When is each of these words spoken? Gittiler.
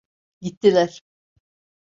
Gittiler. 0.41 1.01